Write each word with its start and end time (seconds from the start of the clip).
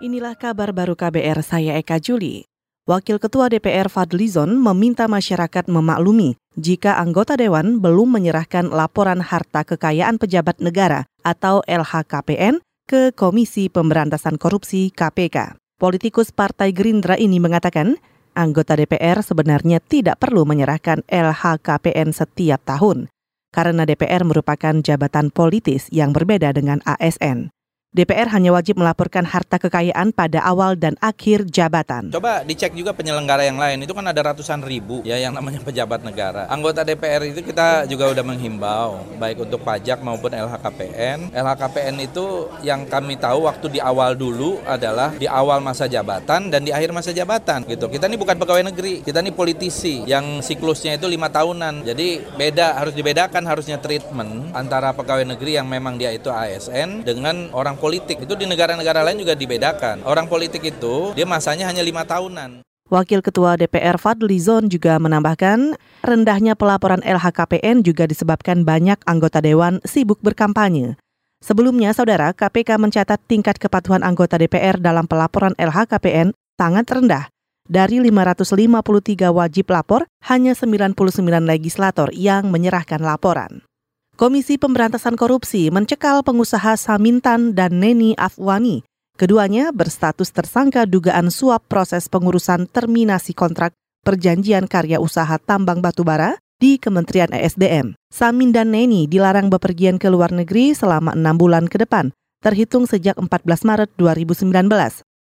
Inilah 0.00 0.32
kabar 0.32 0.72
baru 0.72 0.96
KBR 0.96 1.44
saya 1.44 1.76
Eka 1.76 2.00
Juli. 2.00 2.48
Wakil 2.88 3.20
Ketua 3.20 3.52
DPR 3.52 3.92
Fadlizon 3.92 4.56
meminta 4.56 5.04
masyarakat 5.04 5.68
memaklumi 5.68 6.40
jika 6.56 6.96
anggota 6.96 7.36
dewan 7.36 7.84
belum 7.84 8.16
menyerahkan 8.16 8.72
laporan 8.72 9.20
harta 9.20 9.60
kekayaan 9.60 10.16
pejabat 10.16 10.56
negara 10.64 11.04
atau 11.20 11.60
LHKPN 11.68 12.64
ke 12.88 13.12
Komisi 13.12 13.68
Pemberantasan 13.68 14.40
Korupsi 14.40 14.88
KPK. 14.88 15.60
Politikus 15.76 16.32
Partai 16.32 16.72
Gerindra 16.72 17.20
ini 17.20 17.36
mengatakan, 17.36 18.00
anggota 18.32 18.80
DPR 18.80 19.20
sebenarnya 19.20 19.84
tidak 19.84 20.16
perlu 20.16 20.48
menyerahkan 20.48 21.04
LHKPN 21.12 22.16
setiap 22.16 22.64
tahun 22.64 23.12
karena 23.52 23.84
DPR 23.84 24.24
merupakan 24.24 24.80
jabatan 24.80 25.28
politis 25.28 25.92
yang 25.92 26.16
berbeda 26.16 26.56
dengan 26.56 26.80
ASN. 26.88 27.52
DPR 27.90 28.30
hanya 28.30 28.54
wajib 28.54 28.78
melaporkan 28.78 29.26
harta 29.26 29.58
kekayaan 29.58 30.14
pada 30.14 30.38
awal 30.46 30.78
dan 30.78 30.94
akhir 31.02 31.50
jabatan. 31.50 32.14
Coba 32.14 32.46
dicek 32.46 32.70
juga 32.70 32.94
penyelenggara 32.94 33.42
yang 33.42 33.58
lain, 33.58 33.82
itu 33.82 33.90
kan 33.90 34.06
ada 34.06 34.30
ratusan 34.30 34.62
ribu 34.62 35.02
ya 35.02 35.18
yang 35.18 35.34
namanya 35.34 35.58
pejabat 35.58 36.06
negara. 36.06 36.46
Anggota 36.46 36.86
DPR 36.86 37.26
itu 37.26 37.42
kita 37.42 37.90
juga 37.90 38.14
udah 38.14 38.22
menghimbau, 38.22 39.02
baik 39.18 39.42
untuk 39.42 39.66
pajak 39.66 40.06
maupun 40.06 40.30
LHKPN. 40.30 41.34
LHKPN 41.34 41.98
itu 41.98 42.46
yang 42.62 42.86
kami 42.86 43.18
tahu 43.18 43.50
waktu 43.50 43.66
di 43.66 43.82
awal 43.82 44.14
dulu 44.14 44.62
adalah 44.70 45.10
di 45.18 45.26
awal 45.26 45.58
masa 45.58 45.90
jabatan 45.90 46.46
dan 46.46 46.62
di 46.62 46.70
akhir 46.70 46.94
masa 46.94 47.10
jabatan 47.10 47.66
gitu. 47.66 47.90
Kita 47.90 48.06
ini 48.06 48.14
bukan 48.14 48.38
pegawai 48.38 48.70
negeri, 48.70 49.02
kita 49.02 49.18
ini 49.18 49.34
politisi 49.34 50.06
yang 50.06 50.38
siklusnya 50.46 50.94
itu 50.94 51.10
lima 51.10 51.26
tahunan. 51.26 51.82
Jadi 51.82 52.22
beda, 52.38 52.78
harus 52.78 52.94
dibedakan 52.94 53.42
harusnya 53.50 53.82
treatment 53.82 54.54
antara 54.54 54.94
pegawai 54.94 55.26
negeri 55.26 55.58
yang 55.58 55.66
memang 55.66 55.98
dia 55.98 56.14
itu 56.14 56.30
ASN 56.30 57.02
dengan 57.02 57.50
orang 57.50 57.79
politik 57.80 58.28
itu 58.28 58.36
di 58.36 58.44
negara-negara 58.44 59.00
lain 59.00 59.24
juga 59.24 59.32
dibedakan. 59.32 60.04
Orang 60.04 60.28
politik 60.28 60.60
itu 60.60 61.16
dia 61.16 61.24
masanya 61.24 61.66
hanya 61.66 61.80
lima 61.80 62.04
tahunan. 62.04 62.60
Wakil 62.90 63.22
Ketua 63.22 63.54
DPR 63.54 64.02
Fadli 64.02 64.42
Zon 64.42 64.66
juga 64.66 64.98
menambahkan, 64.98 65.78
rendahnya 66.02 66.58
pelaporan 66.58 66.98
LHKPN 67.06 67.86
juga 67.86 68.04
disebabkan 68.04 68.66
banyak 68.66 68.98
anggota 69.06 69.38
dewan 69.38 69.78
sibuk 69.86 70.18
berkampanye. 70.20 70.98
Sebelumnya, 71.38 71.94
saudara, 71.96 72.34
KPK 72.34 72.76
mencatat 72.76 73.22
tingkat 73.24 73.56
kepatuhan 73.62 74.04
anggota 74.04 74.36
DPR 74.36 74.76
dalam 74.76 75.06
pelaporan 75.06 75.54
LHKPN 75.56 76.36
sangat 76.58 76.84
rendah. 76.90 77.32
Dari 77.70 78.02
553 78.02 79.30
wajib 79.30 79.70
lapor, 79.70 80.10
hanya 80.26 80.58
99 80.58 81.46
legislator 81.46 82.10
yang 82.10 82.50
menyerahkan 82.50 82.98
laporan. 82.98 83.62
Komisi 84.20 84.60
Pemberantasan 84.60 85.16
Korupsi 85.16 85.72
mencekal 85.72 86.20
pengusaha 86.20 86.76
Samintan 86.76 87.56
dan 87.56 87.80
Neni 87.80 88.12
Afwani. 88.20 88.84
Keduanya 89.16 89.72
berstatus 89.72 90.28
tersangka 90.28 90.84
dugaan 90.84 91.32
suap 91.32 91.64
proses 91.72 92.04
pengurusan 92.12 92.68
terminasi 92.68 93.32
kontrak 93.32 93.72
perjanjian 94.04 94.68
karya 94.68 95.00
usaha 95.00 95.40
tambang 95.40 95.80
batubara 95.80 96.36
di 96.60 96.76
Kementerian 96.76 97.32
ESDM. 97.32 97.96
Samin 98.12 98.52
dan 98.52 98.76
Neni 98.76 99.08
dilarang 99.08 99.48
bepergian 99.48 99.96
ke 99.96 100.12
luar 100.12 100.36
negeri 100.36 100.76
selama 100.76 101.16
enam 101.16 101.40
bulan 101.40 101.64
ke 101.64 101.80
depan, 101.80 102.12
terhitung 102.44 102.84
sejak 102.84 103.16
14 103.16 103.24
Maret 103.64 103.88
2019. 103.96 104.52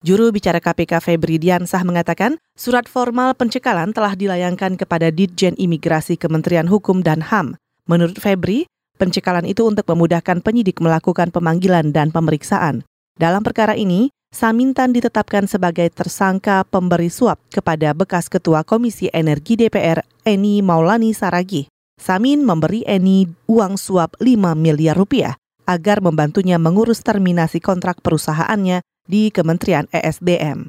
Juru 0.00 0.32
bicara 0.32 0.64
KPK 0.64 1.04
Febri 1.04 1.36
Diansah 1.36 1.84
mengatakan, 1.84 2.40
surat 2.56 2.88
formal 2.88 3.36
pencekalan 3.36 3.92
telah 3.92 4.16
dilayangkan 4.16 4.80
kepada 4.80 5.12
Ditjen 5.12 5.60
Imigrasi 5.60 6.16
Kementerian 6.16 6.72
Hukum 6.72 7.04
dan 7.04 7.20
HAM. 7.20 7.60
Menurut 7.84 8.16
Febri, 8.20 8.64
Pencekalan 8.98 9.46
itu 9.46 9.62
untuk 9.62 9.86
memudahkan 9.86 10.42
penyidik 10.42 10.82
melakukan 10.82 11.30
pemanggilan 11.30 11.94
dan 11.94 12.10
pemeriksaan. 12.10 12.82
Dalam 13.14 13.46
perkara 13.46 13.78
ini, 13.78 14.10
Samintan 14.28 14.92
ditetapkan 14.92 15.48
sebagai 15.48 15.88
tersangka 15.88 16.60
pemberi 16.68 17.08
suap 17.08 17.40
kepada 17.48 17.96
bekas 17.96 18.28
Ketua 18.28 18.60
Komisi 18.60 19.08
Energi 19.08 19.56
DPR 19.56 20.04
Eni 20.20 20.60
Maulani 20.60 21.16
Saragi. 21.16 21.64
Samin 21.96 22.44
memberi 22.44 22.84
Eni 22.84 23.24
uang 23.48 23.80
suap 23.80 24.20
5 24.20 24.52
miliar 24.52 24.92
rupiah 24.92 25.40
agar 25.64 26.04
membantunya 26.04 26.60
mengurus 26.60 27.00
terminasi 27.00 27.64
kontrak 27.64 28.04
perusahaannya 28.04 28.84
di 29.08 29.32
Kementerian 29.32 29.88
ESDM. 29.96 30.68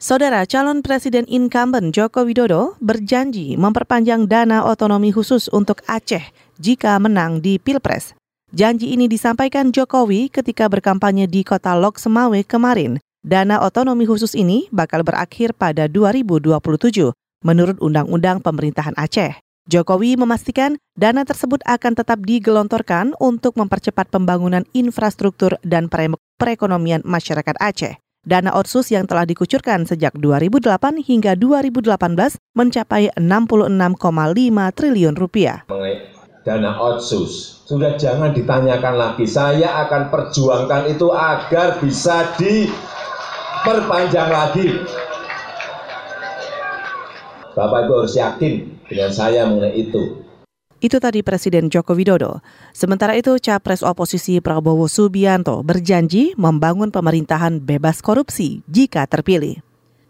Saudara 0.00 0.48
calon 0.48 0.80
presiden 0.80 1.28
incumbent 1.28 1.92
Joko 1.92 2.24
Widodo 2.24 2.72
berjanji 2.80 3.60
memperpanjang 3.60 4.24
dana 4.24 4.64
otonomi 4.64 5.12
khusus 5.12 5.52
untuk 5.52 5.84
Aceh 5.84 6.24
jika 6.56 6.96
menang 6.96 7.44
di 7.44 7.60
Pilpres. 7.60 8.16
Janji 8.48 8.96
ini 8.96 9.12
disampaikan 9.12 9.68
Jokowi 9.68 10.32
ketika 10.32 10.72
berkampanye 10.72 11.28
di 11.28 11.44
kota 11.44 11.76
Lok 11.76 12.00
Semawe 12.00 12.40
kemarin. 12.48 12.96
Dana 13.20 13.60
otonomi 13.60 14.08
khusus 14.08 14.32
ini 14.32 14.72
bakal 14.72 15.04
berakhir 15.04 15.52
pada 15.52 15.84
2027 15.84 17.12
menurut 17.44 17.76
Undang-Undang 17.84 18.40
Pemerintahan 18.40 18.96
Aceh. 18.96 19.36
Jokowi 19.68 20.16
memastikan 20.16 20.80
dana 20.96 21.28
tersebut 21.28 21.60
akan 21.68 21.92
tetap 21.92 22.24
digelontorkan 22.24 23.12
untuk 23.20 23.52
mempercepat 23.60 24.08
pembangunan 24.08 24.64
infrastruktur 24.72 25.60
dan 25.60 25.92
perekonomian 26.40 27.04
masyarakat 27.04 27.60
Aceh. 27.60 28.00
Dana 28.20 28.52
otsus 28.52 28.92
yang 28.92 29.08
telah 29.08 29.24
dikucurkan 29.24 29.88
sejak 29.88 30.12
2008 30.12 31.00
hingga 31.00 31.32
2018 31.40 32.36
mencapai 32.52 33.08
66,5 33.16 34.76
triliun 34.76 35.16
rupiah. 35.16 35.64
Dana 36.44 36.76
otsus 36.76 37.64
sudah 37.64 37.96
jangan 37.96 38.36
ditanyakan 38.36 39.00
lagi. 39.00 39.24
Saya 39.24 39.72
akan 39.88 40.12
perjuangkan 40.12 40.92
itu 40.92 41.08
agar 41.08 41.80
bisa 41.80 42.36
diperpanjang 42.36 44.28
lagi. 44.28 44.68
Bapak 47.56 47.88
Ibu 47.88 48.04
harus 48.04 48.20
yakin 48.20 48.84
dengan 48.84 49.16
saya 49.16 49.48
mengenai 49.48 49.80
itu. 49.80 50.28
Itu 50.80 50.96
tadi 50.96 51.20
Presiden 51.20 51.68
Joko 51.68 51.92
Widodo. 51.92 52.40
Sementara 52.72 53.12
itu, 53.12 53.36
Capres 53.36 53.84
oposisi 53.84 54.40
Prabowo 54.40 54.88
Subianto 54.88 55.60
berjanji 55.60 56.32
membangun 56.40 56.88
pemerintahan 56.88 57.60
bebas 57.60 58.00
korupsi 58.00 58.64
jika 58.64 59.04
terpilih. 59.04 59.60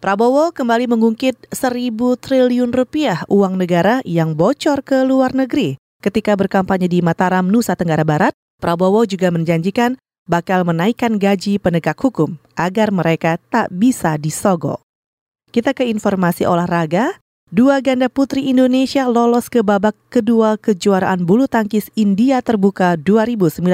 Prabowo 0.00 0.48
kembali 0.54 0.88
mengungkit 0.88 1.52
seribu 1.52 2.16
triliun 2.16 2.72
rupiah 2.72 3.20
uang 3.28 3.60
negara 3.60 4.00
yang 4.08 4.32
bocor 4.32 4.80
ke 4.80 5.04
luar 5.04 5.36
negeri. 5.36 5.76
Ketika 6.00 6.32
berkampanye 6.32 6.88
di 6.88 7.04
Mataram, 7.04 7.44
Nusa 7.52 7.76
Tenggara 7.76 8.08
Barat, 8.08 8.32
Prabowo 8.56 9.04
juga 9.04 9.28
menjanjikan 9.28 10.00
bakal 10.24 10.64
menaikkan 10.64 11.20
gaji 11.20 11.60
penegak 11.60 12.00
hukum 12.00 12.40
agar 12.56 12.88
mereka 12.88 13.36
tak 13.52 13.68
bisa 13.68 14.16
disogok. 14.16 14.80
Kita 15.52 15.76
ke 15.76 15.84
informasi 15.84 16.48
olahraga. 16.48 17.19
Dua 17.50 17.82
ganda 17.82 18.06
putri 18.06 18.46
Indonesia 18.46 19.10
lolos 19.10 19.50
ke 19.50 19.66
babak 19.66 19.98
kedua 20.06 20.54
kejuaraan 20.54 21.26
bulu 21.26 21.50
tangkis 21.50 21.90
India 21.98 22.38
Terbuka 22.46 22.94
2019. 22.94 23.66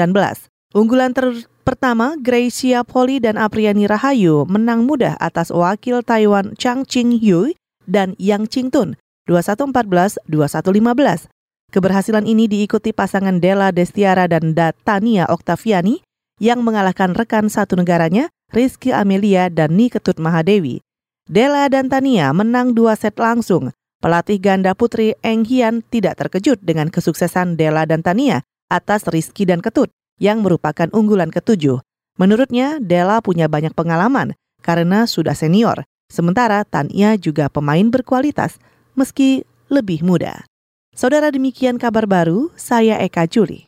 Unggulan 0.73 1.13
ter 1.13 1.45
pertama, 1.61 2.17
Gracia 2.17 2.81
Poli 2.81 3.21
dan 3.21 3.37
Apriani 3.37 3.85
Rahayu 3.85 4.49
menang 4.49 4.81
mudah 4.89 5.13
atas 5.21 5.53
wakil 5.53 6.01
Taiwan 6.01 6.57
Chang 6.57 6.89
Ching 6.89 7.21
Yu 7.21 7.53
dan 7.85 8.17
Yang 8.17 8.49
Ching 8.49 8.73
Tun 8.73 8.97
21-14, 9.29 10.25
21-15. 10.25 11.29
Keberhasilan 11.69 12.25
ini 12.25 12.49
diikuti 12.49 12.97
pasangan 12.97 13.37
Della 13.37 13.69
Destiara 13.69 14.25
dan 14.25 14.57
Datania 14.57 15.29
Oktaviani 15.29 16.01
yang 16.41 16.65
mengalahkan 16.65 17.13
rekan 17.13 17.45
satu 17.45 17.77
negaranya, 17.77 18.33
Rizky 18.49 18.89
Amelia 18.89 19.53
dan 19.53 19.77
Niketut 19.77 20.17
Mahadewi. 20.17 20.81
Della 21.27 21.67
dan 21.67 21.91
Tania 21.91 22.31
menang 22.31 22.71
dua 22.71 22.95
set 22.95 23.19
langsung. 23.19 23.75
Pelatih 23.99 24.39
ganda 24.39 24.71
putri 24.77 25.17
Eng 25.25 25.43
Hian 25.43 25.83
tidak 25.83 26.21
terkejut 26.21 26.61
dengan 26.63 26.87
kesuksesan 26.87 27.57
Della 27.59 27.83
dan 27.83 27.99
Tania 27.99 28.47
atas 28.71 29.03
Rizky 29.09 29.43
dan 29.43 29.59
Ketut 29.59 29.91
yang 30.21 30.39
merupakan 30.39 30.87
unggulan 30.93 31.27
ketujuh. 31.33 31.81
Menurutnya, 32.21 32.77
Della 32.77 33.19
punya 33.19 33.49
banyak 33.49 33.73
pengalaman 33.73 34.39
karena 34.61 35.07
sudah 35.09 35.33
senior, 35.33 35.87
sementara 36.11 36.61
Tania 36.67 37.17
juga 37.17 37.49
pemain 37.49 37.89
berkualitas 37.89 38.61
meski 38.93 39.47
lebih 39.71 40.05
muda. 40.05 40.45
Saudara 40.93 41.33
demikian 41.33 41.81
kabar 41.81 42.05
baru, 42.05 42.53
saya 42.53 43.01
Eka 43.01 43.25
Juli. 43.25 43.65